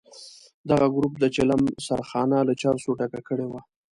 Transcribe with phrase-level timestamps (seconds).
[0.69, 3.61] دغه ګروپ د چلم سرخانه له چرسو ډکه کړې وه.